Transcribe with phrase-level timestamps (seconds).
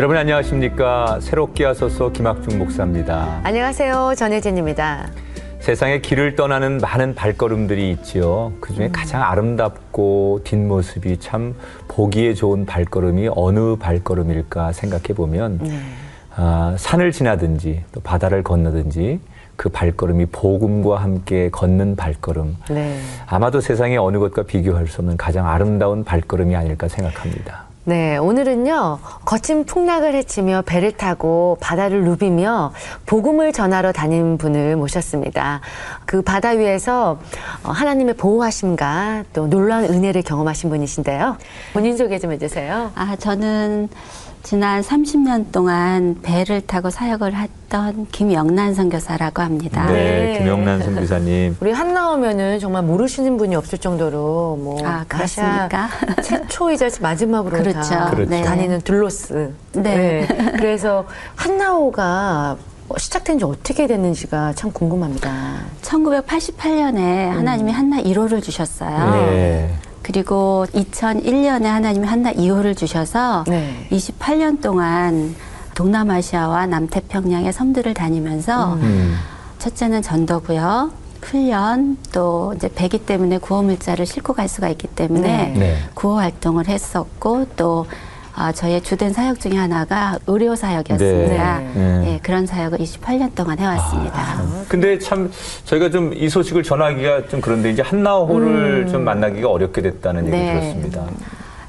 [0.00, 1.18] 여러분 안녕하십니까.
[1.20, 3.42] 새롭게 하소서 김학중 목사입니다.
[3.44, 4.14] 안녕하세요.
[4.16, 5.10] 전혜진입니다.
[5.58, 8.50] 세상에 길을 떠나는 많은 발걸음들이 있지요.
[8.60, 11.54] 그 중에 가장 아름답고 뒷모습이 참
[11.88, 15.78] 보기에 좋은 발걸음이 어느 발걸음일까 생각해 보면 네.
[16.34, 19.20] 아, 산을 지나든지 또 바다를 건너든지
[19.56, 22.56] 그 발걸음이 복음과 함께 걷는 발걸음.
[22.70, 22.98] 네.
[23.26, 27.69] 아마도 세상의 어느 것과 비교할 수 없는 가장 아름다운 발걸음이 아닐까 생각합니다.
[27.84, 32.74] 네, 오늘은요, 거친 풍랑을 헤치며 배를 타고 바다를 누비며
[33.06, 35.62] 복음을 전하러 다닌 분을 모셨습니다.
[36.04, 37.18] 그 바다 위에서
[37.64, 41.38] 어, 하나님의 보호하심과 또 놀라운 은혜를 경험하신 분이신데요.
[41.72, 42.92] 본인 소개 좀 해주세요.
[42.94, 43.88] 아, 저는
[44.42, 49.86] 지난 30년 동안 배를 타고 사역을 했던 김영란 선교사라고 합니다.
[49.86, 50.38] 네, 네.
[50.38, 51.56] 김영란 선교사님.
[51.60, 55.88] 우리 한 나오면은 정말 모르시는 분이 없을 정도로 뭐 아, 그렇습니까?
[56.24, 58.10] 최초이자 마지막으로 다 그렇죠.
[58.10, 58.30] 그렇죠.
[58.30, 58.42] 네.
[58.42, 59.52] 다니는 둘로스.
[59.74, 60.26] 네.
[60.56, 61.04] 그래서
[61.36, 62.56] 한나오가
[62.96, 65.60] 시작된 지 어떻게 됐는지가 참 궁금합니다.
[65.82, 69.10] 1988년에 하나님이 한나 1호를 주셨어요.
[69.30, 69.74] 네.
[70.02, 73.86] 그리고 2001년에 하나님이 한나 2호를 주셔서 네.
[73.90, 75.34] 28년 동안
[75.74, 79.16] 동남아시아와 남태평양의 섬들을 다니면서 음.
[79.58, 80.90] 첫째는 전도고요.
[81.22, 85.58] 훈련 또 이제 배기 때문에 구호 물자를 싣고 갈 수가 있기 때문에 네.
[85.58, 85.76] 네.
[85.94, 87.86] 구호 활동을 했었고 또
[88.40, 91.58] 아, 저의 주된 사역 중에 하나가 의료 사역이었습니다.
[91.58, 91.70] 네.
[91.74, 92.04] 네.
[92.14, 94.40] 예, 그런 사역을 28년 동안 해왔습니다.
[94.66, 95.30] 근데 참
[95.66, 100.52] 저희가 좀 이 소식을 전하기가 좀 그런데 이제 한나호를 좀 만나기가 어렵게 됐다는 얘기 네.
[100.54, 101.02] 들었습니다.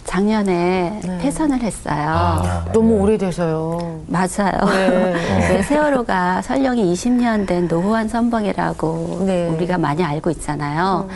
[0.05, 1.17] 작년에 네.
[1.21, 1.95] 폐선을 했어요.
[2.07, 2.99] 아, 너무 네.
[3.01, 3.99] 오래돼서요.
[4.07, 4.51] 맞아요.
[4.71, 5.13] 네.
[5.57, 9.47] 네, 세월호가 설령이 20년 된 노후한 선봉이라고 네.
[9.49, 11.07] 우리가 많이 알고 있잖아요.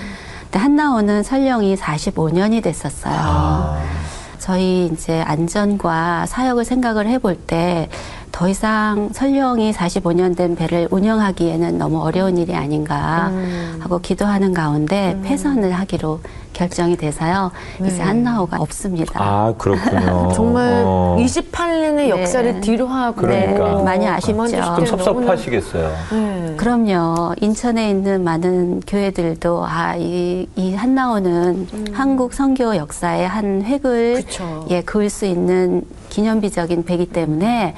[0.43, 3.13] 근데 한나호는 설령이 45년이 됐었어요.
[3.17, 3.81] 아,
[4.45, 7.89] 저희 이제 안전과 사역을 생각을 해볼 때
[8.35, 13.79] 더 이상 설령이 45년 된 배를 운영하기에는 너무 어려운 일이 아닌가 음.
[13.79, 16.19] 하고 기도하는 가운데 폐선을 하기로
[16.51, 17.51] 결정이 돼서요.
[17.79, 17.87] 네.
[17.87, 19.23] 이제 한나호가 없습니다.
[19.23, 20.31] 아 그렇군요.
[20.35, 21.15] 정말 어.
[21.17, 22.09] 28년의 네.
[22.09, 23.81] 역사를 뒤로 하고 그러니까.
[23.83, 24.75] 많이 아쉽죠.
[24.75, 25.91] 좀 섭섭하시겠어요.
[26.11, 26.53] 네.
[26.57, 27.35] 그럼요.
[27.39, 34.65] 인천에 있는 많은 교회들도 아, 이, 이 한나호는 한국 선교 역사의 한 획을 그쵸.
[34.71, 37.75] 예, 그을 수 있는 기념비적인 배기 때문에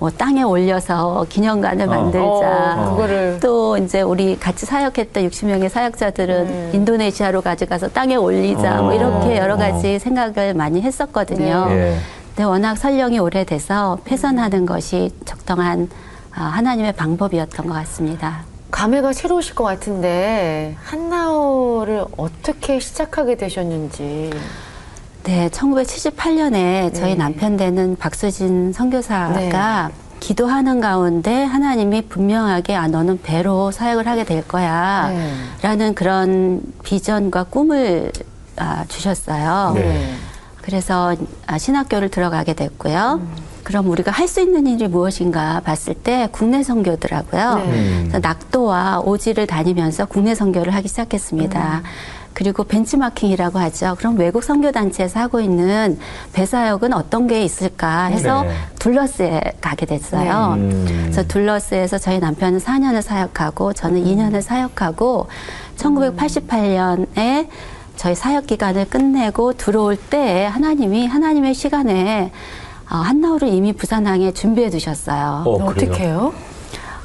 [0.00, 1.90] 뭐 땅에 올려서 기념관을 어.
[1.90, 2.74] 만들자.
[2.78, 6.70] 어, 그거를 또 이제 우리 같이 사역했던 60명의 사역자들은 음.
[6.72, 8.80] 인도네시아로 가져가서 땅에 올리자.
[8.80, 8.94] 뭐 어.
[8.94, 9.56] 이렇게 여러 어.
[9.58, 11.66] 가지 생각을 많이 했었거든요.
[11.68, 11.74] 네.
[11.74, 11.98] 예.
[12.28, 15.90] 근데 워낙 설령이 오래돼서 폐선하는 것이 적당한
[16.32, 18.44] 아, 하나님의 방법이었던 것 같습니다.
[18.70, 24.30] 감회가 새로우실 것 같은데 한나오를 어떻게 시작하게 되셨는지.
[25.24, 27.14] 네, 1978년에 저희 네.
[27.14, 35.08] 남편 되는 박수진 선교사가 기도하는 가운데 하나님이 분명하게 아 너는 배로 사역을 하게 될 거야
[35.10, 35.32] 네.
[35.62, 38.12] 라는 그런 비전과 꿈을
[38.56, 39.72] 아, 주셨어요.
[39.74, 40.14] 네.
[40.62, 41.14] 그래서
[41.46, 43.20] 아, 신학교를 들어가게 됐고요.
[43.62, 47.54] 그럼 우리가 할 수 있는 일이 무엇인가 봤을 때 국내 선교더라고요.
[47.56, 47.62] 네.
[47.64, 48.12] 음.
[48.22, 51.82] 낙도와 오지를 다니면서 국내 선교를 하기 시작했습니다.
[52.40, 53.96] 그리고 벤치마킹이라고 하죠.
[53.98, 55.98] 그럼 외국 선교단체에서 하고 있는
[56.32, 58.54] 배사역은 어떤 게 있을까 해서 네.
[58.78, 60.54] 둘러스에 가게 됐어요.
[60.56, 60.86] 음.
[61.02, 65.26] 그래서 둘러스에서 저희 남편은 4년을 사역하고 저는 2년을 사역하고
[65.76, 67.48] 1988년에
[67.96, 72.32] 저희 사역 기간을 끝내고 들어올 때 하나님이 하나님의 시간에
[72.90, 75.44] 어, 한나홀을 이미 부산항에 준비해 두셨어요.
[75.44, 75.64] 어?
[75.66, 76.32] 어떻게 해요?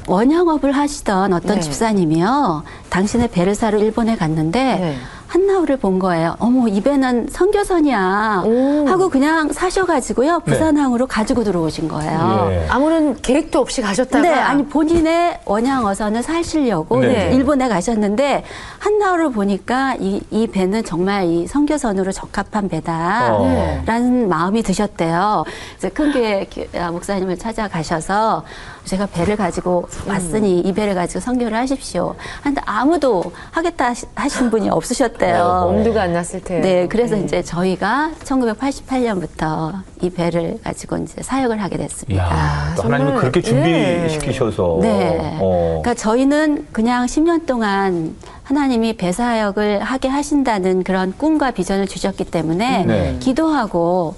[0.06, 1.60] 원영업을 하시던 어떤 네.
[1.60, 2.62] 집사님이요.
[2.88, 4.96] 당신의 사러 일본에 갔는데 네.
[5.28, 6.36] 한나홀을 본 거예요.
[6.38, 8.86] 어머 이 배는 선교선이야 오.
[8.86, 12.48] 하고 그냥 사셔가지고요 부산항으로 가지고 들어오신 거예요.
[12.50, 12.66] 예.
[12.68, 17.32] 아무런 계획도 없이 가셨다가 네, 아니 본인의 원양 어선을 사시려고 네.
[17.34, 18.44] 일본에 가셨는데
[18.78, 22.68] 한나홀을 보니까 이, 이 배는 정말 이 선교선으로 적합한 어.
[22.68, 25.44] 배다라는 마음이 드셨대요.
[25.76, 28.44] 이제 큰교회 아, 목사님을 찾아가셔서
[28.84, 32.14] 제가 배를 가지고 왔으니 이 배를 가지고 선교를 하십시오.
[32.42, 35.36] 하는데 아무도 하겠다 하신 분이 없으셨 대요.
[35.42, 35.66] 어.
[35.68, 36.62] 엄두가 안 났을 테예요.
[36.62, 42.24] 네, 그래서 이제 저희가 1988년부터 이 배를 가지고 이제 사역을 하게 됐습니다.
[42.26, 43.42] 이야, 또 정말, 하나님은 그렇게 예.
[43.42, 44.78] 준비시키셔서.
[44.82, 45.38] 네.
[45.40, 45.80] 어.
[45.82, 48.14] 그러니까 저희는 그냥 10년 동안
[48.44, 53.16] 하나님이 배사역을 하게 하신다는 그런 꿈과 비전을 주셨기 때문에 네.
[53.20, 54.14] 기도하고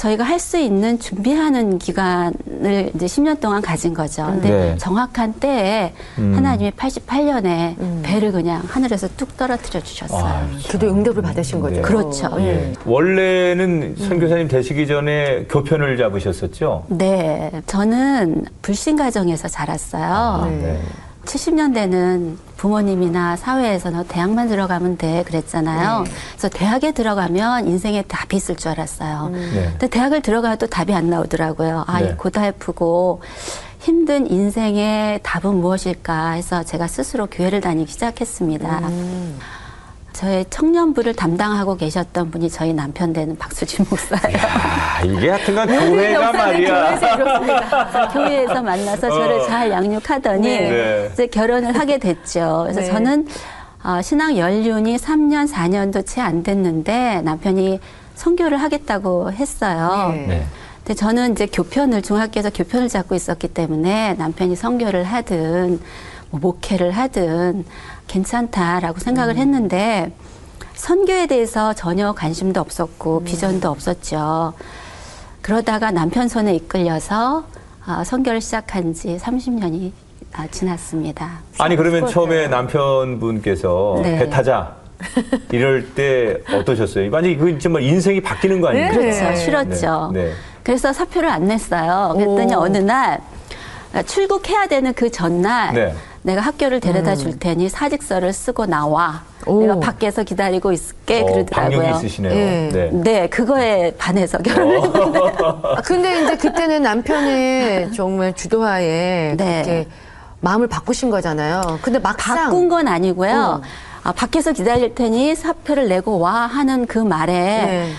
[0.00, 4.24] 저희가 할 수 있는 준비하는 기간을 이제 10년 동안 가진 거죠.
[4.24, 4.76] 근데 네.
[4.78, 6.32] 정확한 때에 음.
[6.34, 10.24] 하나님이 88년에 배를 그냥 하늘에서 뚝 떨어뜨려 주셨어요.
[10.24, 11.76] 아, 기도 응답을 받으신 거죠.
[11.76, 11.82] 네.
[11.82, 12.34] 그렇죠.
[12.38, 12.44] 예.
[12.46, 12.72] 예.
[12.86, 16.86] 원래는 선교사님 되시기 전에 교편을 잡으셨었죠?
[16.88, 20.50] 네, 저는 불신 가정에서 자랐어요.
[20.62, 20.80] 네.
[21.24, 26.04] 70년대는 부모님이나 사회에서 너 대학만 들어가면 돼 그랬잖아요.
[26.32, 29.30] 그래서 대학에 들어가면 인생에 답이 있을 줄 알았어요.
[29.32, 29.68] 네.
[29.70, 31.84] 근데 대학을 들어가도 답이 안 나오더라고요.
[31.86, 32.10] 아, 네.
[32.10, 33.22] 이 고달프고
[33.80, 38.80] 힘든 인생의 답은 무엇일까 해서 제가 스스로 교회를 다니기 시작했습니다.
[40.12, 44.36] 저의 청년부를 담당하고 계셨던 분이 저희 남편 되는 박수진 목사예요.
[44.38, 48.08] 아, 이게 하여튼간 교회가 말이야.
[48.12, 49.10] 교회에서 만나서 어.
[49.10, 51.10] 저를 잘 양육하더니 네.
[51.12, 52.62] 이제 결혼을 하게 됐죠.
[52.64, 52.86] 그래서 네.
[52.86, 53.26] 저는
[53.82, 57.80] 어, 신앙 연륜이 3년, 4년도 채 안 됐는데 남편이
[58.14, 60.10] 선교를 하겠다고 했어요.
[60.14, 60.26] 네.
[60.26, 60.46] 네.
[60.78, 65.80] 근데 저는 이제 교편을 중학교에서 교편을 잡고 있었기 때문에 남편이 선교를 하든
[66.30, 67.64] 뭐 목회를 하든
[68.10, 70.10] 괜찮다라고 생각을 했는데
[70.74, 74.54] 선교에 대해서 전혀 관심도 없었고 비전도 없었죠.
[75.42, 77.44] 그러다가 남편 손에 이끌려서
[77.86, 79.92] 아, 선교를 시작한 지 30년이
[80.32, 81.40] 아, 지났습니다.
[81.58, 84.18] 아니 그러면 처음에 남편분께서 네.
[84.18, 84.76] 배 타자
[85.50, 87.10] 이럴 때 어떠셨어요?
[87.10, 88.96] 만약에 그 정말 인생이 바뀌는 거 아닙니까?
[88.96, 89.10] 네.
[89.10, 89.36] 그렇죠.
[89.36, 90.10] 싫었죠.
[90.12, 90.24] 네.
[90.24, 90.32] 네.
[90.62, 92.12] 그래서 사표를 안 냈어요.
[92.14, 92.60] 그랬더니 오.
[92.60, 93.20] 어느 날
[94.06, 95.94] 출국해야 되는 그 전날 네.
[96.22, 99.22] 내가 학교를 데려다 줄 테니 사직서를 쓰고 나와.
[99.46, 99.62] 오.
[99.62, 101.78] 내가 밖에서 기다리고 있을게 어, 그러더라고요.
[101.80, 102.32] 방역이 있으시네요.
[102.34, 102.68] 예.
[102.70, 102.90] 네.
[102.92, 105.18] 네, 그거에 반해서 결혼을 했는데
[105.64, 109.62] 아, 근데 이제 그때는 남편의 정말 주도하에 네.
[109.64, 109.88] 그렇게
[110.40, 111.78] 마음을 바꾸신 거잖아요.
[111.80, 113.60] 근데 막상 바꾼 건 아니고요.
[113.62, 113.68] 음.
[114.02, 117.92] 아, 밖에서 기다릴 테니 사표를 내고 와 하는 그 말에 네.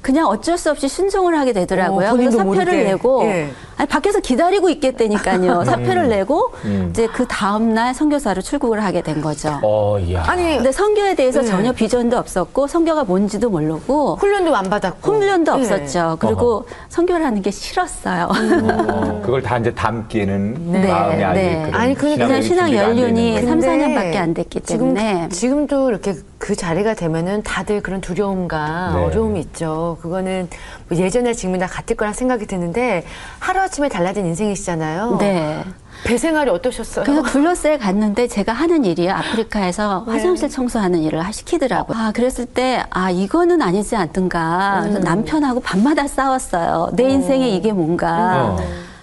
[0.00, 2.10] 그냥 어쩔 수 없이 순종을 하게 되더라고요.
[2.10, 2.84] 어, 그래서 사표를 모르게.
[2.84, 3.50] 내고 예.
[3.76, 5.64] 아니, 밖에서 기다리고 있겠다니까요.
[5.66, 6.88] 사표를 내고 음.
[6.90, 9.60] 이제 그 다음 날 선교사로 출국을 하게 된 거죠.
[9.62, 10.24] 어, 야.
[10.26, 11.46] 아니 근데 선교에 대해서 네.
[11.46, 15.60] 전혀 비전도 없었고 선교가 뭔지도 모르고 훈련도 안 받았고 훈련도 예.
[15.60, 16.16] 없었죠.
[16.20, 18.28] 그리고 선교를 하는 게 싫었어요.
[18.30, 21.70] 어, 그걸 다 이제 담기는 네, 마음이 아직 네.
[21.72, 23.48] 아니, 그냥 그냥 신앙 연륜이 거예요.
[23.48, 25.28] 삼, 근데 4년밖에 안 됐기 지금, 때문에.
[25.30, 29.04] 지금 도 이렇게 그 자리가 되면은 다들 그런 두려움과 네.
[29.04, 29.98] 어려움이 있죠.
[30.00, 30.48] 그거는
[30.88, 33.04] 뭐 예전에 지금이 다 같을 거라 생각이 드는데
[33.38, 35.16] 하루 아침에 달라진 인생이시잖아요.
[35.18, 35.64] 네.
[36.04, 37.04] 배 생활이 어떠셨어요?
[37.04, 40.12] 그래서 둘러싸에 갔는데 제가 하는 일이 아프리카에서 네.
[40.12, 41.98] 화장실 청소하는 일을 하- 시키더라고요.
[41.98, 44.78] 아, 그랬을 때, 아, 이거는 아니지 않던가.
[44.78, 44.82] 음.
[44.82, 46.90] 그래서 남편하고 밤마다 싸웠어요.
[46.94, 48.56] 내 인생에 이게 뭔가.
[48.56, 48.58] 어.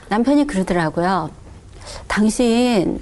[0.08, 1.30] 남편이 그러더라고요.
[2.08, 3.02] 당신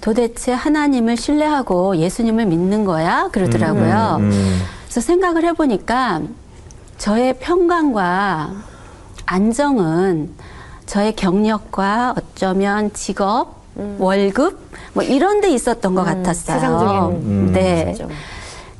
[0.00, 3.28] 도대체 하나님을 신뢰하고 예수님을 믿는 거야?
[3.32, 4.16] 그러더라고요.
[4.20, 4.62] 음.
[4.84, 6.22] 그래서 생각을 해보니까
[6.96, 8.52] 저의 평강과
[9.26, 10.30] 안정은
[10.86, 13.56] 저의 경력과 어쩌면 직업,
[13.98, 14.58] 월급
[14.94, 16.58] 뭐 이런 데 있었던 것 같았어요.
[16.58, 17.52] 세상적인 음.
[17.52, 17.92] 네.
[17.94, 18.12] 진짜.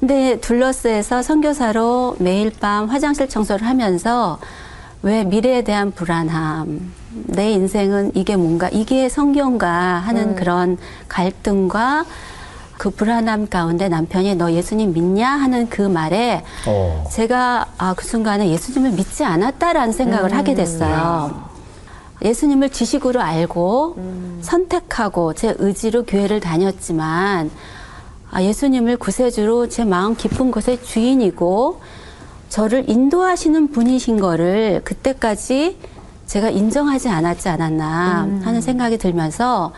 [0.00, 4.38] 근데 둘러스에서 선교사로 매일 밤 화장실 청소를 하면서
[5.02, 6.92] 왜 미래에 대한 불안함,
[7.26, 10.76] 내 인생은 이게 뭔가, 이게 성경가 하는 그런
[11.08, 12.04] 갈등과
[12.76, 17.04] 그 불안함 가운데 남편이 너 예수님 믿냐 하는 그 말에 어.
[17.10, 21.55] 제가 아, 그 순간에 예수님을 믿지 않았다라는 생각을 하게 됐어요.
[22.22, 23.96] 예수님을 지식으로 알고
[24.40, 27.50] 선택하고 제 의지로 교회를 다녔지만
[28.30, 31.80] 아, 예수님을 구세주로 제 마음 깊은 곳의 주인이고
[32.48, 35.78] 저를 인도하시는 분이신 거를 그때까지
[36.26, 39.72] 제가 인정하지 않았지 않았나 하는 생각이 들면서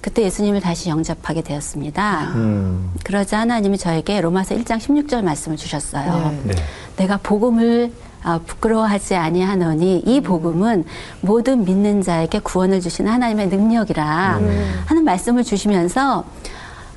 [0.00, 2.32] 그때 예수님을 다시 영접하게 되었습니다.
[2.34, 2.92] 음.
[3.04, 6.34] 그러자 하나님이 저에게 로마서 1장 16절 말씀을 주셨어요.
[6.44, 6.54] 네.
[6.96, 8.07] 내가 복음을 아,
[8.46, 10.84] 부끄러워하지 아니하노니 이 복음은
[11.20, 14.40] 모든 믿는 자에게 구원을 주시는 하나님의 능력이라
[14.86, 16.24] 하는 말씀을 주시면서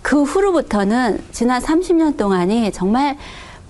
[0.02, 3.18] 그 후로부터는 지난 30년 동안이 정말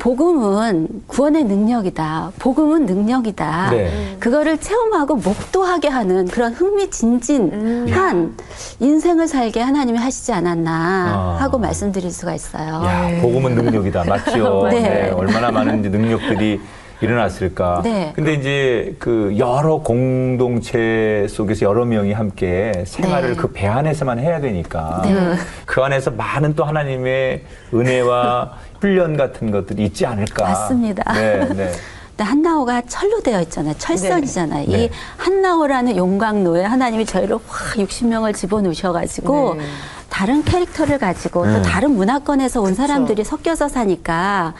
[0.01, 2.31] 복음은 구원의 능력이다.
[2.39, 3.69] 복음은 능력이다.
[3.69, 4.17] 네.
[4.19, 8.35] 그거를 체험하고 목도하게 하는 그런 흥미진진한
[8.79, 11.37] 인생을 살게 하나님이 하시지 않았나 아.
[11.39, 12.81] 하고 말씀드릴 수가 있어요.
[12.83, 14.05] 야, 복음은 능력이다.
[14.05, 14.69] 맞죠?
[14.73, 14.79] 네.
[14.81, 16.59] 네, 얼마나 많은 능력들이
[17.01, 17.81] 일어났을까.
[17.83, 18.13] 네.
[18.15, 23.35] 근데 이제 그 여러 공동체 속에서 여러 명이 함께 생활을 네.
[23.35, 25.35] 그배 안에서만 해야 되니까 네.
[25.65, 27.43] 그 안에서 많은 또 하나님의
[27.73, 30.43] 은혜와 훈련 같은 것들이 있지 않을까.
[30.43, 31.13] 맞습니다.
[31.13, 31.71] 네, 네.
[32.11, 33.73] 근데 한나호가 철로 되어 있잖아요.
[33.77, 34.67] 철선이잖아요.
[34.67, 34.83] 네.
[34.83, 39.63] 이 한나호라는 용광로에 하나님이 저희를 확 60명을 집어넣으셔가지고 네.
[40.09, 41.53] 다른 캐릭터를 가지고 네.
[41.53, 44.53] 또 다른 문화권에서 온 사람들이 섞여서 사니까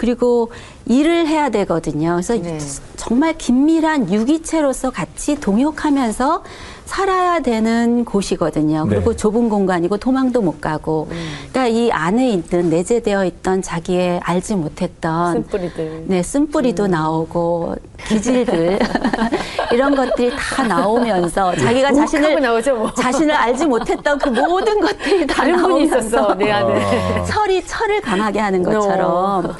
[0.00, 0.50] 그리고
[0.86, 2.12] 일을 해야 되거든요.
[2.12, 2.58] 그래서 네.
[2.96, 6.42] 정말 긴밀한 유기체로서 같이 동역하면서
[6.86, 8.86] 살아야 되는 곳이거든요.
[8.88, 9.16] 그리고 네.
[9.16, 11.06] 좁은 공간이고 도망도 못 가고.
[11.52, 16.04] 그러니까 이 안에 있던 내재되어 있던 자기의 알지 못했던 쓴뿌리들.
[16.08, 17.76] 네, 쓴뿌리도 나오고
[18.08, 18.78] 기질들
[19.70, 22.94] 이런 것들이 다 나오면서 자기가 욱하고 자신을 나오죠, 뭐.
[22.94, 27.20] 자신을 알지 못했던 그 모든 것들이 다 다른 분이 나오면서 있었어, 내 안에.
[27.20, 27.24] 어.
[27.24, 29.54] 철이 철을 강하게 하는 것처럼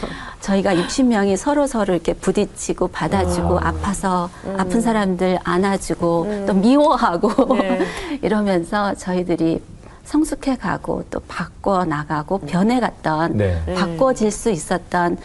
[0.50, 7.80] 저희가 60명이 서로 서로 이렇게 부딪히고 받아주고 아 파서 아픈 사람들 안아주고 또 미워하고 네.
[8.22, 9.62] 이러면서 저희들이
[10.04, 13.62] 성숙해 가고 또 바꿔 나가고 변해 갔던 네.
[13.76, 15.18] 바꿔질 수 있었던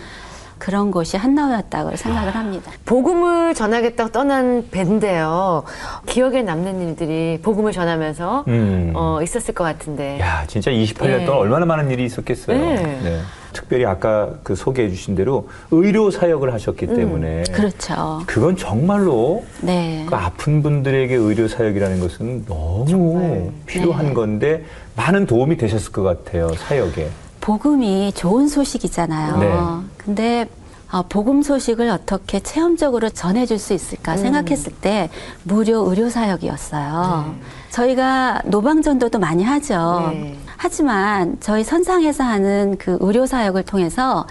[0.58, 2.72] 그런 곳이 한나우였다고 생각을 합니다.
[2.86, 5.64] 복음을 전하겠다고 떠난 밴데요.
[6.06, 8.94] 기억에 남는 일들이 복음을 전하면서 음.
[8.96, 10.20] 어, 있었을 것 같은데.
[10.22, 11.26] 야, 진짜 28년 네.
[11.26, 12.58] 동안 얼마나 많은 일이 있었겠어요.
[12.58, 13.22] 네.
[13.56, 18.22] 특별히 아까 그 소개해 주신 대로 의료 사역을 하셨기 때문에 그렇죠.
[18.28, 20.06] 그건 정말로 네.
[20.08, 24.14] 그 아픈 분들에게 의료 사역이라는 것은 너무 필요한 네.
[24.14, 24.66] 건데
[24.98, 27.10] 많은 도움이 되셨을 것 같아요, 사역에.
[27.40, 29.38] 복음이 좋은 소식이잖아요.
[29.38, 29.88] 네.
[29.98, 30.48] 근데
[30.92, 35.10] 어, 복음 소식을 어떻게 체험적으로 전해줄 수 있을까 생각했을 때
[35.44, 37.36] 무료 의료 사역이었어요.
[37.76, 40.12] 저희가 노방전도도 많이 하죠.
[40.14, 40.38] 네.
[40.56, 44.26] 하지만 저희 선상에서 하는 그 의료 사역을 통해서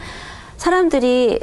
[0.56, 1.40] 사람들이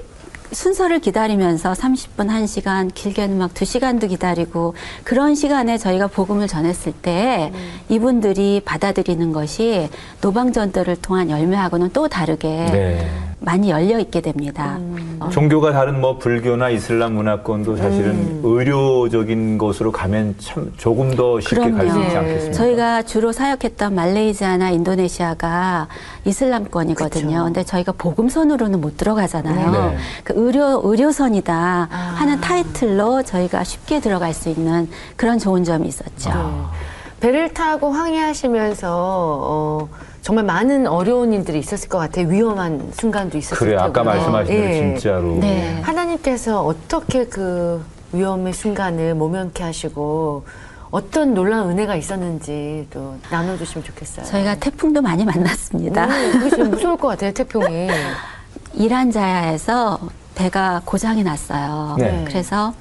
[0.51, 7.53] 순서를 기다리면서 30분, 1시간, 길게는 막 2시간도 기다리고 그런 시간에 저희가 복음을 전했을 때
[7.87, 9.87] 이분들이 받아들이는 것이
[10.21, 13.30] 노방전도를 통한 열매하고는 또 다르게 네.
[13.43, 14.77] 많이 열려 있게 됩니다.
[15.19, 18.41] 어, 종교가 다른 뭐 불교나 이슬람 문화권도 사실은 음.
[18.43, 22.17] 의료적인 곳으로 가면 참 조금 더 쉽게 갈 수 있지 네.
[22.17, 22.53] 않겠습니까?
[22.57, 25.87] 저희가 주로 사역했던 말레이시아나 인도네시아가
[26.25, 27.29] 이슬람권이거든요.
[27.29, 27.43] 그쵸.
[27.45, 29.71] 근데 저희가 복음선으로는 못 들어가잖아요.
[29.71, 29.97] 네.
[30.23, 31.53] 그 의료 의료선이다
[31.91, 31.95] 아.
[32.15, 36.29] 하는 타이틀로 저희가 쉽게 들어갈 수 있는 그런 좋은 점이 있었죠.
[36.31, 36.71] 아.
[37.19, 39.87] 배를 타고 항해하시면서 어,
[40.21, 42.27] 정말 많은 어려운 일들이 있었을 것 같아요.
[42.27, 43.85] 위험한 순간도 있었을 그래 테고요.
[43.87, 44.73] 아까 말씀하신 대로 예.
[44.73, 45.81] 진짜로 네.
[45.81, 50.45] 하나님께서 어떻게 그 위험의 순간을 모면케 하시고
[50.91, 54.25] 어떤 놀라운 은혜가 있었는지 또 나눠주시면 좋겠어요.
[54.25, 56.05] 저희가 태풍도 많이 만났습니다.
[56.05, 57.87] 음, 좀 무서울 것 같아요, 태풍이.
[58.75, 59.99] 이란 자야에서
[60.35, 61.95] 배가 고장이 났어요.
[61.97, 62.25] 네.
[62.27, 62.73] 그래서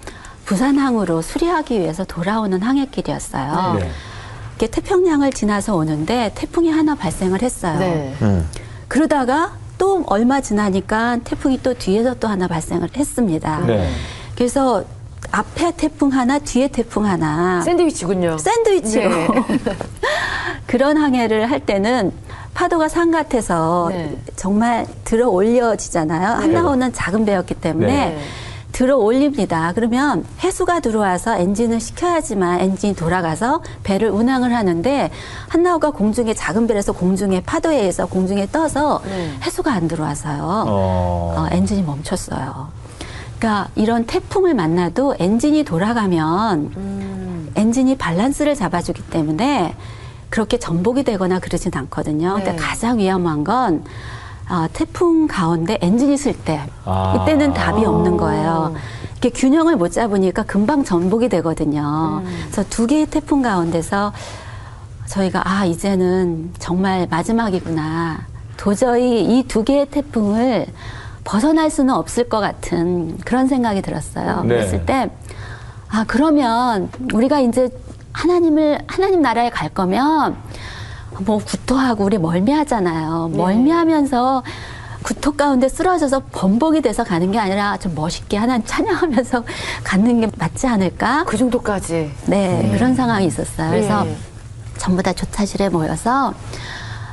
[0.45, 3.79] 부산항으로 수리하기 위해서 돌아오는 항해길이었어요.
[3.79, 3.91] 네.
[4.61, 7.79] 이렇게 태평양을 지나서 오는데 태풍이 하나 발생을 했어요.
[7.79, 8.15] 네.
[8.21, 8.47] 음.
[8.89, 13.61] 그러다가 또 얼마 지나니까 태풍이 또 뒤에서 또 하나 발생을 했습니다.
[13.67, 13.89] 네.
[14.37, 14.85] 그래서
[15.33, 17.63] 앞에 태풍 하나, 뒤에 태풍 하나.
[17.63, 18.37] 샌드위치군요.
[18.37, 19.29] 샌드위치로 네.
[20.67, 22.13] 그런 항해를 할 때는
[22.53, 24.19] 파도가 산 같아서 네.
[24.37, 26.29] 정말 들어 올려지잖아요.
[26.29, 28.19] 한나호는 작은 배였기 때문에 네.
[28.81, 29.73] 들어 올립니다.
[29.75, 35.11] 그러면 해수가 들어와서 엔진을 식혀야지만 엔진이 돌아가서 배를 운항을 하는데
[35.49, 39.35] 한나호가 공중에 작은 배에서 공중에 파도에 의해서 공중에 떠서 네.
[39.43, 40.43] 해수가 안 들어와서요.
[40.43, 41.35] 어.
[41.37, 42.69] 어, 엔진이 멈췄어요.
[43.39, 47.53] 그러니까 이런 태풍을 만나도 엔진이 돌아가면 음.
[47.57, 49.75] 엔진이 밸런스를 잡아주기 때문에
[50.31, 52.39] 그렇게 전복이 되거나 그러진 않거든요.
[52.39, 52.45] 네.
[52.45, 53.85] 근데 가장 위험한 건
[54.51, 57.23] 어, 태풍 가운데 엔진이 쓸 때 아.
[57.23, 58.75] 이때는 답이 없는 거예요.
[59.13, 62.23] 이렇게 균형을 못 잡으니까 금방 전복이 되거든요.
[62.25, 62.39] 음.
[62.51, 64.13] 그래서 두 개의 태풍 가운데서
[65.07, 68.27] 저희가 아 이제는 정말 마지막이구나.
[68.57, 70.67] 도저히 이 두 개의 태풍을
[71.25, 74.43] 벗어날 수는 없을 것 같은 그런 생각이 들었어요.
[74.43, 74.49] 네.
[74.49, 75.09] 그랬을 때
[75.93, 77.69] 아 그러면 우리가 이제
[78.13, 80.37] 하나님을 하나님 나라에 갈 거면
[81.25, 83.31] 뭐 구토하고 우리 멀미하잖아요.
[83.35, 84.43] 멀미하면서
[85.03, 89.45] 구토 가운데 쓰러져서 범벅이 돼서 가는 게 아니라 좀 멋있게 하나님 찬양하면서
[89.83, 91.25] 가는 게 맞지 않을까?
[91.25, 92.11] 그 정도까지.
[92.27, 93.71] 네, 그런 상황이 있었어요.
[93.71, 94.17] 그래서 예.
[94.77, 96.35] 전부 다 조차실에 모여서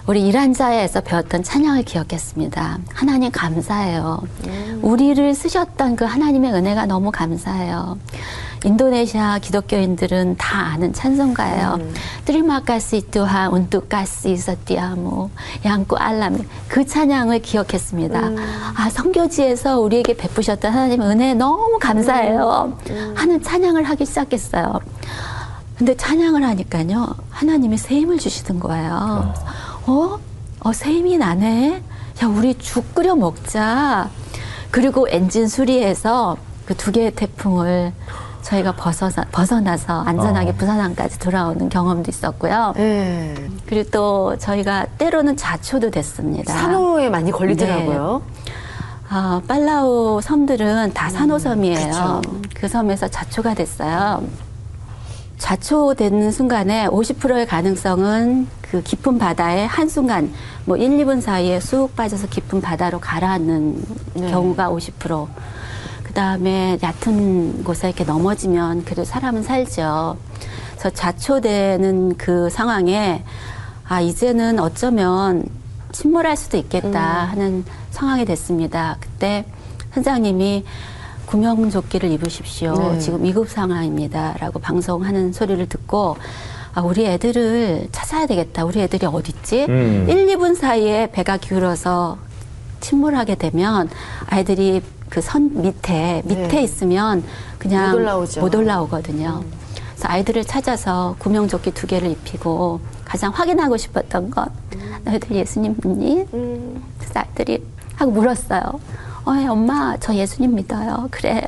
[0.05, 2.77] 우리 이란자에서 배웠던 찬양을 기억했습니다.
[2.93, 4.21] 하나님 감사해요.
[4.81, 7.97] 우리를 쓰셨던 그 하나님의 은혜가 너무 감사해요.
[8.63, 11.79] 인도네시아 기독교인들은 다 아는 찬송가예요.
[12.65, 15.29] Kasih Tuhan untuk kasih setiamu
[15.65, 16.45] yang kualami.
[16.67, 18.19] 그 찬양을 기억했습니다.
[18.75, 22.77] 아, 성교지에서 우리에게 베푸셨던 하나님의 은혜 너무 감사해요.
[23.15, 24.79] 하는 찬양을 하기 시작했어요.
[25.77, 29.33] 근데 찬양을 하니까요, 하나님이 새 힘을 주시는 거예요.
[29.85, 30.17] 어?
[30.59, 31.83] 어, 새 힘이 나네?
[32.23, 34.09] 야, 우리 죽 끓여 먹자.
[34.71, 37.93] 그리고 엔진 수리해서 그 두 개의 태풍을
[38.47, 40.53] 저희가 벗어서, 벗어나서 안전하게 어.
[40.53, 42.73] 부산항까지 돌아오는 경험도 있었고요.
[42.77, 43.35] 예.
[43.65, 46.53] 그리고 또 저희가 때로는 자초도 됐습니다.
[46.53, 48.21] 산호에 많이 걸리더라고요.
[49.09, 52.21] 아, 빨라우 섬들은 다 산호섬이에요.
[52.55, 54.23] 그 섬에서 자초가 됐어요.
[55.37, 60.33] 자초되는 순간에 50%의 가능성은 그 깊은 바다에 한순간
[60.65, 63.83] 뭐 1, 2분 사이에 쑥 빠져서 깊은 바다로 가라앉는
[64.29, 65.27] 경우가 50%.
[66.17, 70.17] 그 다음에 얕은 곳에 이렇게 넘어지면 그래도 사람은 살죠.
[70.71, 73.23] 그래서 자초되는 그 상황에
[73.87, 75.45] 아, 이제는 어쩌면
[75.91, 78.97] 침몰할 수도 있겠다 하는 상황이 됐습니다.
[78.99, 79.45] 그때
[79.93, 80.65] 선장님이
[81.27, 82.93] 구명조끼를 입으십시오.
[82.93, 82.97] 네.
[82.97, 86.17] 지금 위급 상황입니다라고 방송하는 소리를 듣고
[86.73, 88.65] 아, 우리 애들을 찾아야 되겠다.
[88.65, 89.67] 우리 애들이 어디 있지?
[89.69, 90.07] 음.
[90.09, 92.17] 1, 2분 사이에 배가 기울어서
[92.79, 93.87] 침몰하게 되면
[94.25, 96.63] 아이들이 그 선 밑에 밑에 네.
[96.63, 97.23] 있으면
[97.57, 98.41] 그냥 못 올라오죠.
[98.41, 99.43] 못 올라오거든요.
[99.91, 104.45] 그래서 아이들을 찾아서 구명조끼 두 개를 입히고 가장 확인하고 싶었던 건
[105.05, 106.25] 너희들 예수님 믿니?
[106.33, 106.83] 음.
[106.99, 107.63] 그래서 아이들이
[107.95, 108.61] 하고 물었어요.
[109.25, 111.07] 어, 엄마 저 예수님 믿어요.
[111.09, 111.47] 그래.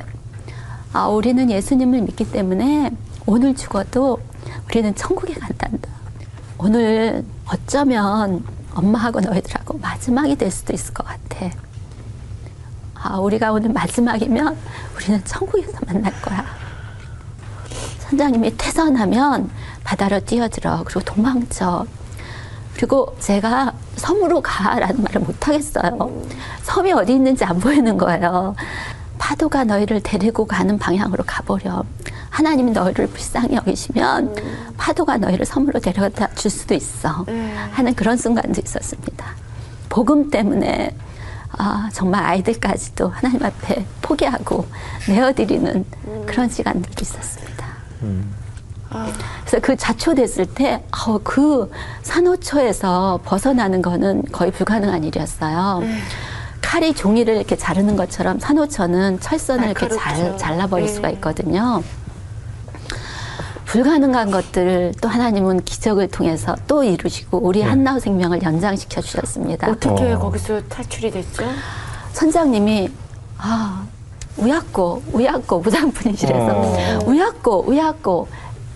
[0.94, 2.92] 아 우리는 예수님을 믿기 때문에
[3.25, 4.18] 오늘 죽어도
[4.68, 5.89] 우리는 천국에 간단다.
[6.58, 11.50] 오늘 어쩌면 엄마하고 너희들하고 마지막이 될 수도 있을 것 같아.
[13.01, 14.58] 아, 우리가 오늘 마지막이면
[14.96, 16.46] 우리는 천국에서 만날 거야.
[18.10, 19.50] 선장님이 퇴선하면
[19.84, 20.84] 바다로 뛰어들어.
[20.84, 21.86] 그리고 도망쳐.
[22.75, 26.24] 그리고 제가 섬으로 가라는 말을 못 하겠어요.
[26.63, 28.56] 섬이 어디 있는지 안 보이는 거예요.
[29.18, 31.84] 파도가 너희를 데리고 가는 방향으로 가보렴.
[32.29, 34.36] 하나님이 너희를 불쌍히 여기시면
[34.77, 37.25] 파도가 너희를 섬으로 데려다 줄 수도 있어.
[37.72, 39.25] 하는 그런 순간도 있었습니다.
[39.89, 40.96] 복음 때문에
[41.60, 44.66] 아, 정말 아이들까지도 하나님 앞에 포기하고
[45.10, 45.86] 내어드리는
[46.25, 47.68] 그런 시간들도 있었습니다.
[49.46, 51.70] 그래서 그 자초됐을 때, 어, 그
[52.01, 55.84] 산호초에서 벗어나는 거는 거의 불가능한 일이었어요.
[56.62, 60.38] 칼이 종이를 이렇게 자르는 것처럼 산호초는 철선을 이렇게 잘, 날카롭죠.
[60.38, 60.94] 잘라버릴 네.
[60.94, 61.84] 수가 있거든요.
[63.70, 69.70] 불가능한 것들을 또 하나님은 기적을 통해서 또 이루시고 우리 한나우 생명을 연장시켜 주셨습니다.
[69.70, 70.18] 어떻게 어.
[70.18, 71.44] 거기서 탈출이 됐죠?
[72.14, 72.90] 선장님이
[73.38, 73.86] 아
[74.38, 77.00] 우약고 우약고 무당분이시래서 어.
[77.05, 78.27] 우약고 우약고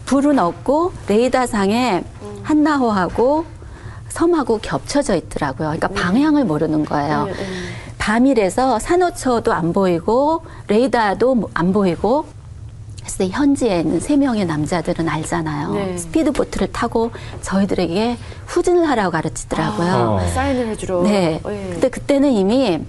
[0.06, 2.04] 불은 없고 레이더상에
[2.44, 3.46] 한나호하고
[4.10, 5.70] 섬하고 겹쳐져 있더라고요.
[5.70, 7.26] 그러니까 방향을 모르는 거예요.
[7.26, 7.40] 네, 네.
[7.98, 12.28] 밤이라서 산호초도 안 보이고 레이더도 뭐안 보이고
[13.04, 15.74] 그래서 현지에 있는 세 명의 남자들은 알잖아요.
[15.74, 15.98] 네.
[15.98, 17.12] 스피드보트를 타고
[17.42, 20.20] 저희들에게 후진을 하라고 가르치더라고요.
[20.22, 20.28] 어.
[20.34, 21.04] 사인을 해주러.
[21.04, 21.42] 네.
[21.46, 21.70] 예.
[21.72, 22.80] 근데 그때는 이미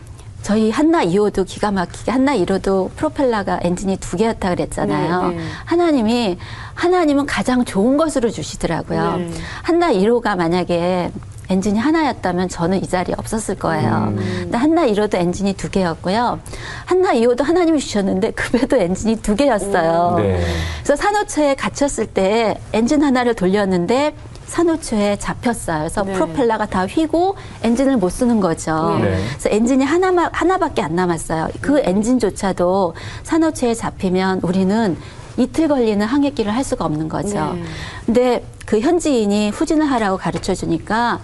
[0.42, 5.28] 저희 한나 2호도 기가 막히게 한나 1호도 프로펠러가 엔진이 두 개였다 그랬잖아요.
[5.28, 5.42] 네, 네.
[5.64, 6.38] 하나님이
[6.74, 9.16] 하나님은 가장 좋은 것으로 주시더라고요.
[9.16, 9.30] 네.
[9.62, 11.10] 한나 1호가 만약에
[11.50, 14.14] 엔진이 하나였다면 저는 이 자리에 없었을 거예요.
[14.16, 14.16] 음.
[14.16, 16.40] 근데 한나 1호도 엔진이 두 개였고요.
[16.86, 20.16] 한나 2호도 하나님이 주셨는데 그 배도 엔진이 두 개였어요.
[20.18, 20.42] 네.
[20.82, 24.14] 그래서 산호초에 갇혔을 때 엔진 하나를 돌렸는데
[24.46, 25.78] 산호초에 잡혔어요.
[25.80, 26.12] 그래서 네.
[26.12, 28.98] 프로펠러가 다 휘고 엔진을 못 쓰는 거죠.
[29.00, 29.10] 네.
[29.10, 29.24] 네.
[29.30, 31.48] 그래서 엔진이 하나만 하나밖에 안 남았어요.
[31.60, 34.96] 그 엔진조차도 산호초에 잡히면 우리는
[35.36, 37.54] 이틀 걸리는 항해길을 할 수가 없는 거죠.
[37.54, 37.64] 네.
[38.06, 41.20] 근데 그 현지인이 후진을 하라고 가르쳐 주니까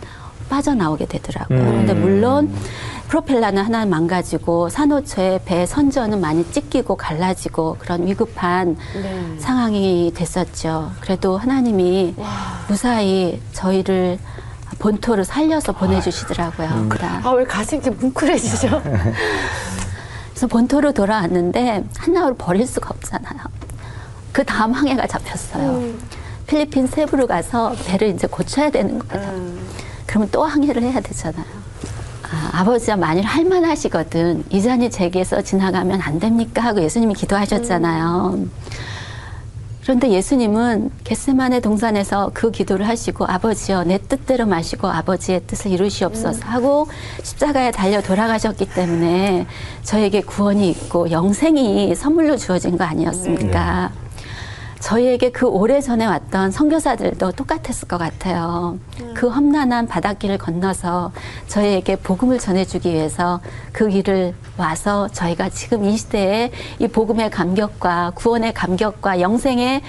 [0.49, 1.59] 빠져나오게 되더라고요.
[1.59, 1.65] 음.
[1.77, 2.53] 근데 물론
[3.09, 9.35] 프로펠러는 하나 망가지고 산호초에 배 선전은 많이 찢기고 갈라지고 그런 위급한 네.
[9.39, 10.93] 상황이 됐었죠.
[11.01, 12.15] 그래도 하나님이
[12.69, 14.19] 무사히 저희를
[14.79, 16.87] 본토로 살려서 보내주시더라고요.
[16.89, 17.21] 그다.
[17.25, 18.83] 아, 왜 가슴이 이렇게 뭉클해지죠?
[20.31, 23.41] 그래서 본토로 돌아왔는데 한나우를 버릴 수가 없잖아요.
[24.33, 25.71] 그 다음 항해가 잡혔어요.
[25.79, 26.01] 음.
[26.47, 29.29] 필리핀 세부로 가서 배를 이제 고쳐야 되는 거예요.
[29.29, 29.67] 음.
[30.07, 31.45] 그러면 또 항해를 해야 되잖아요.
[32.23, 38.47] 아, 아버지가 만일 할만하시거든 이 잔이 제게서 지나가면 안 됩니까 하고 예수님이 기도하셨잖아요.
[39.83, 46.87] 그런데 예수님은 겟세만의 동산에서 그 기도를 하시고 아버지여 내 뜻대로 마시고 아버지의 뜻을 이루시옵소서 하고
[47.23, 49.47] 십자가에 달려 돌아가셨기 때문에
[49.83, 53.91] 저에게 구원이 있고 영생이 선물로 주어진 거 아니었습니까?
[54.81, 58.79] 저희에게 그 오래전에 왔던 선교사들도 똑같았을 것 같아요.
[59.15, 61.13] 그 험난한 바닷길을 건너서
[61.49, 63.41] 저희에게 복음을 전해주기 위해서
[63.73, 69.83] 그 길을 와서 저희가 지금 이 시대에 이 복음의 감격과 구원의 감격과 영생의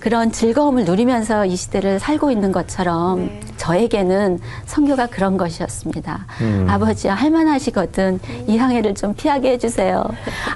[0.00, 3.40] 그런 즐거움을 누리면서 이 시대를 살고 있는 것처럼 네.
[3.58, 6.26] 저에게는 선교가 그런 것이었습니다.
[6.40, 6.66] 음.
[6.68, 10.02] 아버지야 할만하시거든 이 항해를 좀 피하게 해주세요.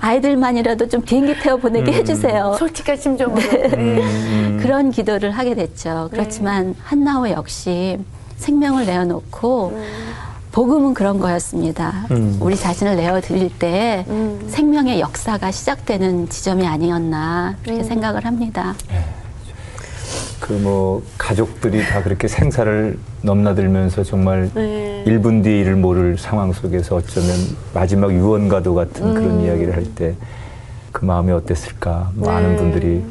[0.00, 1.94] 아이들만이라도 좀 비행기 태워 보내게 음.
[1.94, 2.56] 해주세요.
[2.58, 3.38] 솔직한 심정으로.
[3.38, 3.68] 네.
[3.68, 4.56] 네.
[4.64, 6.08] 그런 기도를 하게 됐죠.
[6.10, 7.98] 그렇지만 한나호 역시
[8.36, 9.78] 생명을 내어놓고
[10.52, 12.06] 복음은 그런 거였습니다.
[12.12, 12.38] 음.
[12.40, 14.06] 우리 자신을 내어 드릴 때
[14.48, 18.74] 생명의 역사가 시작되는 지점이 아니었나 그렇게 생각을 합니다.
[20.40, 25.02] 그 뭐 가족들이 다 그렇게 생사를 넘나들면서 정말 네.
[25.06, 27.30] 1분 뒤를 모를 상황 속에서 어쩌면
[27.72, 30.14] 마지막 유언과도 같은 그런 이야기를 할 때
[30.92, 32.56] 그 마음이 어땠을까 뭐 아는 네.
[32.56, 33.02] 분들이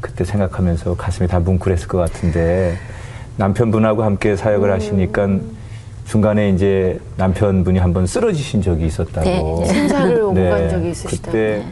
[0.00, 2.78] 그때 생각하면서 가슴이 다 뭉클했을 것 같은데
[3.36, 5.28] 남편분하고 함께 사역을 하시니까
[6.06, 9.66] 중간에 이제 남편분이 한번 쓰러지신 적이 있었다고 네.
[9.66, 11.26] 심사를 옮간 적이 있으시다고.
[11.32, 11.62] 그때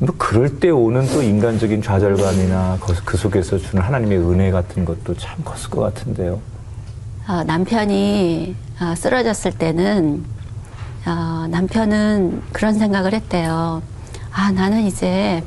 [0.00, 5.14] 뭐 그럴 때 오는 또 인간적인 좌절감이나 그- 그 속에서 주는 하나님의 은혜 같은 것도
[5.16, 6.40] 참 컸을 것 같은데요.
[7.28, 10.24] 어, 남편이 어, 쓰러졌을 때는
[11.06, 13.82] 어, 남편은 그런 생각을 했대요.
[14.32, 15.44] 아 나는 이제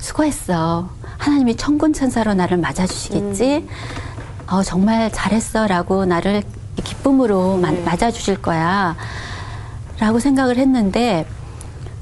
[0.00, 0.90] 수고했어.
[1.18, 3.66] 하나님이 천군 천사로 나를 맞아주시겠지.
[4.50, 6.42] 어, 정말 잘했어라고 나를
[6.84, 8.96] 기쁨으로 마- 맞아주실 거야.
[9.98, 11.26] 라고 생각을 했는데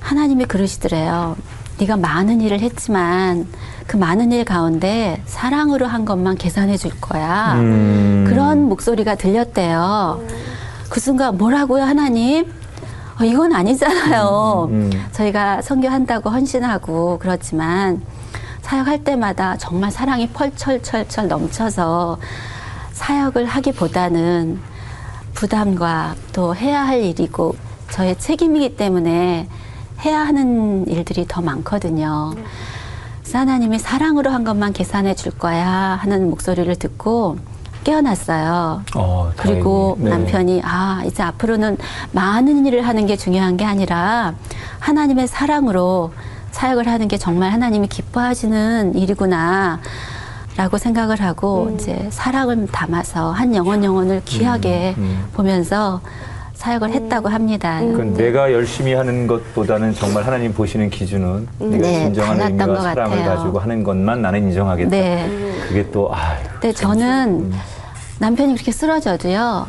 [0.09, 1.37] 하나님이 그러시더래요.
[1.79, 3.47] 네가 많은 일을 했지만
[3.87, 7.57] 그 많은 일 가운데 사랑으로 한 것만 계산해 줄 거야.
[7.57, 8.25] 음.
[8.27, 10.25] 그런 목소리가 들렸대요.
[10.89, 12.51] 그 순간 뭐라고요, 하나님?
[13.21, 14.69] 어, 이건 아니잖아요.
[14.71, 14.91] 음.
[15.13, 18.01] 저희가 선교한다고 헌신하고 그렇지만
[18.63, 22.19] 사역할 때마다 정말 사랑이 펄철철철 넘쳐서
[22.93, 24.59] 사역을 하기보다는
[25.35, 27.57] 부담과 또 해야 할 일이고
[27.91, 29.49] 저의 책임이기 때문에
[30.05, 32.35] 해야 하는 일들이 더 많거든요.
[33.21, 37.37] 그래서 하나님이 사랑으로 한 것만 계산해 줄 거야 하는 목소리를 듣고
[37.85, 38.83] 깨어났어요.
[38.97, 39.97] 어, 그리고.
[40.01, 40.11] 네.
[40.11, 41.79] 남편이 아 이제 앞으로는
[42.13, 44.35] 많은 일을 하는 게 중요한 게 아니라
[44.79, 46.13] 하나님의 사랑으로
[46.51, 49.81] 사역을 하는 게 정말 하나님이 기뻐하시는 일이구나.
[50.57, 55.29] 라고 생각을 하고 이제 사랑을 담아서 한 영혼 영혼을 귀하게 음.
[55.33, 56.01] 보면서
[56.59, 57.79] 사역을 했다고 합니다.
[57.81, 63.17] 그 내가 열심히 하는 것보다는 정말 하나님 보시는 기준은 내가 네, 진정한 의미와 것 사랑을
[63.19, 63.37] 같아요.
[63.37, 64.91] 가지고 하는 것만 나는 인정하겠다.
[64.91, 65.53] 네.
[65.69, 66.37] 그게 또 아유.
[66.55, 67.53] 근데 저는
[68.19, 69.69] 남편이 그렇게 쓰러져도요.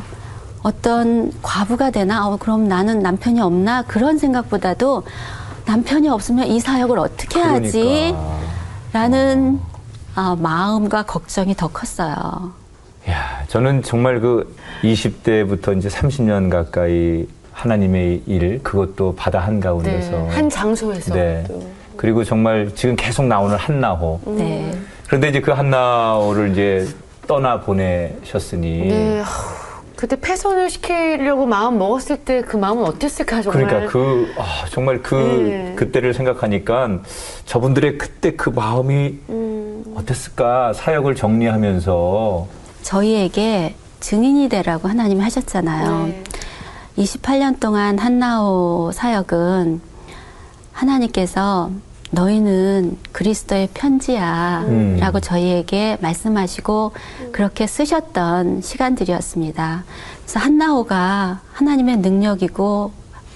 [0.64, 2.26] 어떤 과부가 되나?
[2.26, 3.82] 어, 그럼 나는 남편이 없나?
[3.82, 5.04] 그런 생각보다도
[5.66, 7.80] 남편이 없으면 이 사역을 어떻게 하지?
[7.80, 8.40] 그러니까.
[8.92, 9.60] 라는
[10.16, 12.52] 아, 마음과 걱정이 더 컸어요.
[13.10, 20.28] 야, 저는 정말 그 20대부터 이제 30년 가까이 하나님의 일 그것도 바다 한 가운데서 네.
[20.28, 21.14] 한 장소에서.
[21.14, 21.44] 네.
[21.48, 21.62] 또.
[21.96, 24.20] 그리고 정말 지금 계속 나오는 한나호.
[24.26, 24.72] 네.
[25.06, 26.86] 그런데 이제 그 한나호를 이제
[27.26, 29.22] 떠나 보내셨으니 네.
[29.96, 33.66] 그때 폐선을 시키려고 마음 먹었을 때 그 마음은 어땠을까 정말.
[33.66, 35.74] 그러니까 그 아, 정말 그 네.
[35.76, 37.00] 그때를 생각하니까
[37.44, 39.84] 저분들의 그때 그 마음이 음.
[39.96, 46.06] 어땠을까 사역을 정리하면서 저희에게 증인이 되라고 하나님이 하셨잖아요.
[46.06, 46.24] 네.
[46.98, 49.80] 28년 동안 한나호 사역은
[50.72, 51.70] 하나님께서
[52.10, 54.96] 너희는 그리스도의 편지야 음.
[54.98, 56.92] 라고 저희에게 말씀하시고
[57.32, 59.84] 그렇게 쓰셨던 시간들이었습니다.
[60.22, 62.92] 그래서 한나호가 하나님의 능력이고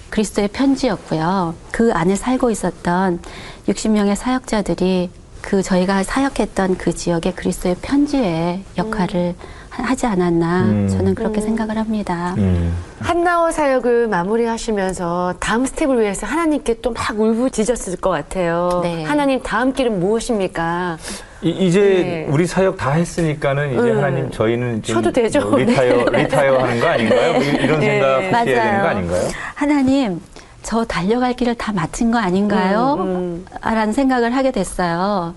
[0.09, 1.55] 그리스도의 편지였고요.
[1.71, 3.19] 그 안에 살고 있었던
[3.67, 5.09] 60명의 사역자들이
[5.45, 9.35] 그 저희가 사역했던 그 지역의 그리스도의 편지의 역할을
[9.69, 10.87] 하- 하지 않았나 음.
[10.89, 12.33] 저는 그렇게 생각을 합니다.
[12.39, 18.79] 음, 한나호 사역을 마무리하시면서 다음 스텝을 위해서 하나님께 또 막 울부짖었을 것 같아요.
[18.83, 19.03] 네.
[19.03, 20.97] 하나님 다음 길은 무엇입니까?
[21.43, 22.27] 이, 제 네.
[22.27, 23.97] 우리 사역 다 했으니까는 이제 음.
[23.97, 25.41] 하나님 저희는 좀 쉬어도 되죠.
[25.47, 27.33] 뭐 retire retire 하는 거 아닌가요?
[27.33, 27.85] 뭐 이런 네.
[27.99, 28.87] 생각 해야 되는 거.
[28.87, 29.21] 아닌가요?
[29.53, 30.21] 하나님,
[30.65, 32.95] 저 달려갈 길을 다 마친 거 아닌가요?
[32.99, 33.45] 음, 음.
[33.61, 35.35] 라는 생각을 하게 됐어요.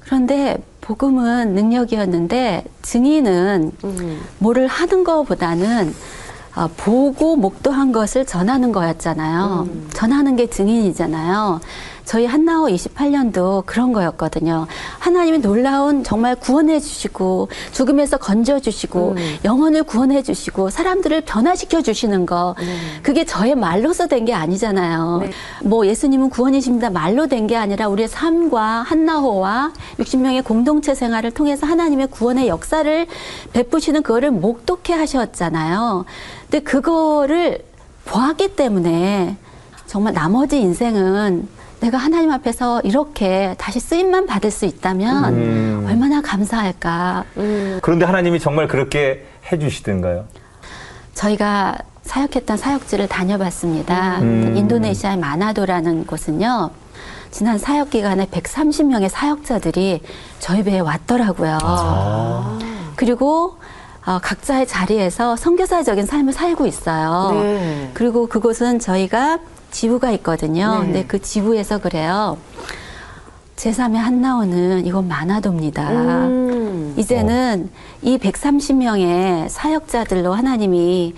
[0.00, 4.20] 그런데 복음은 능력이었는데 증인은 음.
[4.38, 5.94] 뭐를 하는 것보다는
[6.56, 9.68] 어, 보고 목도한 것을 전하는 거였잖아요.
[9.94, 11.60] 전하는 게 증인이잖아요.
[12.04, 14.66] 저희 한나호 28년도 그런 거였거든요.
[14.98, 22.54] 하나님이 놀라운 정말 구원해 주시고 죽음에서 건져 주시고 영혼을 구원해 주시고 사람들을 변화시켜 주시는 거.
[23.02, 25.18] 그게 저의 말로서 된 게 아니잖아요.
[25.22, 25.30] 네.
[25.64, 26.90] 뭐 예수님은 구원이십니다.
[26.90, 33.06] 말로 된 게 아니라 우리의 삶과 한나호와 60명의 공동체 생활을 통해서 하나님의 구원의 역사를
[33.52, 36.04] 베푸시는 그거를 목독해 하셨잖아요.
[36.42, 37.64] 근데 그거를
[38.04, 39.36] 보았기 때문에
[39.86, 41.48] 정말 나머지 인생은
[41.82, 45.86] 내가 하나님 앞에서 이렇게 다시 쓰임만 받을 수 있다면 음.
[45.88, 47.24] 얼마나 감사할까.
[47.82, 50.24] 그런데 하나님이 정말 그렇게 해주시던가요?
[51.14, 54.20] 저희가 사역했던 사역지를 다녀봤습니다.
[54.20, 54.56] 음.
[54.56, 56.70] 인도네시아의 마나도라는 곳은요.
[57.32, 60.02] 지난 사역 기간에 130명의 사역자들이
[60.38, 61.58] 저희 배에 왔더라고요.
[61.62, 62.58] 아.
[62.94, 63.56] 그리고
[64.06, 67.32] 어, 각자의 자리에서 선교사적인 삶을 살고 있어요.
[67.42, 67.90] 네.
[67.94, 69.38] 그리고 그곳은 저희가
[69.72, 70.78] 지부가 있거든요.
[70.80, 70.84] 네.
[70.84, 72.38] 근데 그 지부에서 그래요.
[73.56, 75.90] 제3의 한나오는 이건 만화도입니다.
[75.90, 76.94] 음.
[76.96, 77.70] 이제는
[78.02, 81.14] 이 130명의 사역자들로 하나님이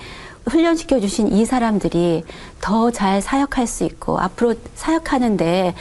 [0.47, 2.25] 훈련시켜 주신 이 사람들이
[2.61, 5.75] 더 잘 사역할 수 있고 앞으로 사역하는데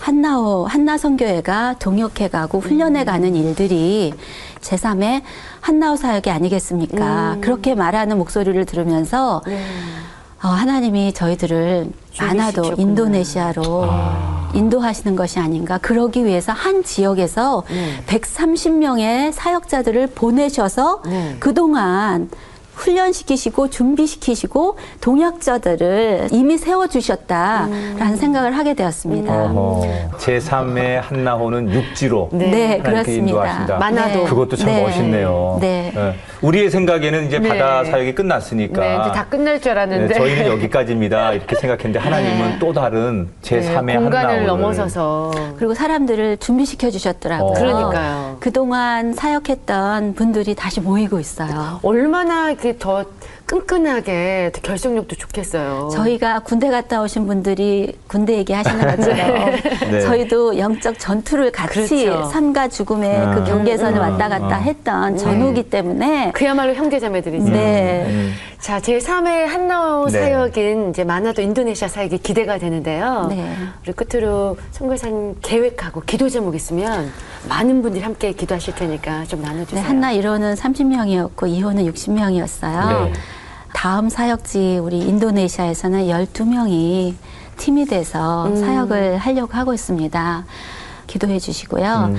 [0.00, 4.12] 한나호 한나 선교회가 동역해 가고 훈련해 가는 일들이
[4.60, 5.22] 제3의
[5.60, 7.36] 한나호 사역이 아니겠습니까?
[7.40, 9.62] 그렇게 말하는 목소리를 들으면서 네.
[10.42, 12.74] 어, 하나님이 저희들을 많아도.
[12.78, 14.50] 인도네시아로 아.
[14.54, 15.78] 인도하시는 것이 아닌가.
[15.78, 18.02] 그러기 위해서 한 지역에서 네.
[18.06, 21.36] 130명의 사역자들을 보내셔서 네.
[21.38, 22.30] 그동안
[22.78, 29.32] 훈련시키시고 준비시키시고 동역자들을 이미 세워주셨다라는 생각을 하게 되었습니다.
[29.32, 29.82] 어허.
[30.18, 32.50] 제3의 한나호는 육지로 네.
[32.50, 33.12] 네, 그렇습니다.
[33.26, 33.78] 인도하신다.
[33.78, 34.24] 만화도.
[34.24, 34.82] 그것도 참 네.
[34.82, 35.58] 멋있네요.
[35.60, 35.92] 네.
[35.94, 36.14] 예.
[36.40, 37.48] 우리의 생각에는 이제 네.
[37.48, 40.14] 바다 사역이 끝났으니까 네, 이제 다 끝날 줄 알았는데.
[40.14, 41.32] 네, 저희는 여기까지입니다.
[41.32, 42.58] 이렇게 생각했는데 하나님은 네.
[42.60, 45.32] 또 다른 제3의 네, 한나호를 공간을 넘어서서.
[45.56, 47.50] 그리고 사람들을 준비시켜 주셨더라고요.
[47.50, 47.54] 어.
[47.54, 48.36] 그러니까요.
[48.40, 51.80] 그동안 사역했던 분들이 다시 모이고 있어요.
[51.82, 53.04] 얼마나 이렇게 더
[53.48, 55.88] 끈끈하게 더 결속력도 좋겠어요.
[55.90, 59.50] 저희가 군대 갔다 오신 분들이 군대 얘기하시는 것처럼
[59.90, 60.00] 네.
[60.02, 62.24] 저희도 영적 전투를 같이 그렇죠.
[62.26, 63.34] 삶과 죽음의 음.
[63.34, 64.02] 그 경계선을 음.
[64.02, 64.62] 왔다 갔다 음.
[64.62, 67.50] 했던 전우기 때문에 그야말로 형제자매들이죠.
[67.50, 68.04] 네.
[68.06, 68.34] 음.
[68.60, 70.20] 자, 제3의 한나오 네.
[70.20, 73.28] 사역인 이제 마나도 인도네시아 사역이 기대가 되는데요.
[73.30, 73.54] 네.
[73.82, 77.10] 우리 끝으로 송교사님 계획하고 기도 제목 있으면
[77.48, 79.82] 많은 분들이 함께 기도하실 테니까 좀 네, 나눠주세요.
[79.82, 83.12] 한나 1호는 30명이었고 2호는 60명이었어요.
[83.68, 83.72] 네.
[83.74, 87.14] 다음 사역지 우리 인도네시아에서는 12명이
[87.58, 88.56] 팀이 돼서 음.
[88.56, 90.44] 사역을 하려고 하고 있습니다.
[91.06, 92.12] 기도해 주시고요.
[92.14, 92.16] 음.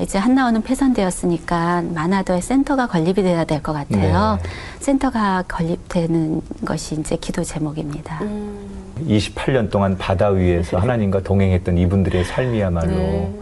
[0.00, 4.38] 이제 한나오는 폐선되었으니까 마나도에 센터가 건립이 돼야 될 것 같아요.
[4.40, 4.48] 네.
[4.78, 8.20] 센터가 건립되는 것이 이제 기도 제목입니다.
[8.22, 8.68] 음.
[9.08, 13.34] 28년 동안 바다 위에서 하나님과 동행했던 이분들의 삶이야말로 네.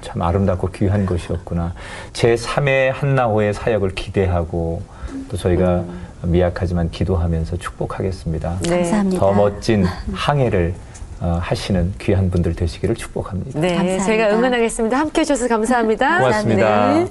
[0.00, 1.72] 참 아름답고 귀한 것이었구나.
[2.12, 4.82] 제3의 한나호의 사역을 기대하고
[5.30, 5.84] 또 저희가
[6.24, 8.58] 미약하지만 기도하면서 축복하겠습니다.
[8.62, 8.76] 네.
[8.76, 9.20] 감사합니다.
[9.20, 10.74] 더 멋진 항해를
[11.20, 13.60] 어, 하시는 귀한 분들 되시기를 축복합니다.
[13.60, 14.04] 네, 감사합니다.
[14.04, 14.98] 제가 응원하겠습니다.
[14.98, 16.18] 함께 해주셔서 감사합니다.
[16.18, 16.94] 고맙습니다.
[16.94, 17.06] 네.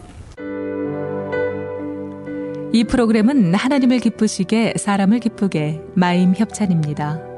[2.74, 7.31] 이 프로그램은 하나님을 기쁘시게 사람을 기쁘게 마임 협찬입니다.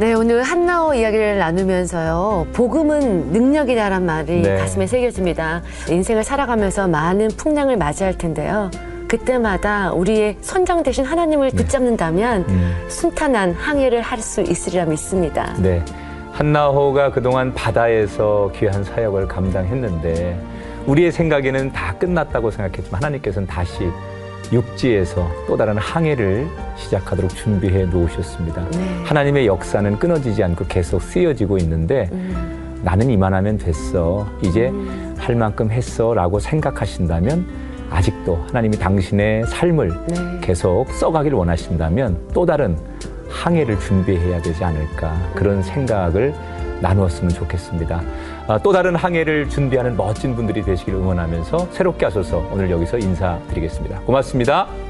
[0.00, 2.46] 네, 오늘 한나오 이야기를 나누면서요.
[2.54, 4.56] 복음은 능력이다란 말이 네.
[4.56, 5.60] 가슴에 새겨집니다.
[5.90, 8.70] 인생을 살아가면서 많은 풍랑을 맞이할 텐데요.
[9.08, 12.84] 그때마다 우리의 선장 대신 하나님을 붙잡는다면 음.
[12.88, 15.52] 순탄한 항해를 할 수 있으리라 믿습니다.
[15.58, 15.84] 네.
[16.32, 20.40] 한나호가 그동안 바다에서 귀한 사역을 감당했는데
[20.86, 23.90] 우리의 생각에는 다 끝났다고 생각했지만 하나님께서는 다시
[24.52, 28.68] 육지에서 또 다른 항해를 시작하도록 준비해 놓으셨습니다.
[28.70, 29.02] 네.
[29.04, 34.26] 하나님의 역사는 끊어지지 않고 계속 쓰여지고 있는데 음, 나는 이만하면 됐어.
[34.42, 34.72] 이제
[35.18, 36.14] 할 만큼 했어.
[36.14, 37.46] 라고 생각하신다면
[37.90, 40.38] 아직도 하나님이 당신의 삶을 네.
[40.40, 42.76] 계속 써가길 원하신다면 또 다른
[43.28, 46.34] 항해를 준비해야 되지 않을까 그런 생각을
[46.80, 48.02] 나누었으면 좋겠습니다.
[48.46, 54.00] 아, 또 다른 항해를 준비하는 멋진 분들이 되시길 응원하면서 새롭게 하소서 오늘 여기서 인사드리겠습니다.
[54.00, 54.89] 고맙습니다.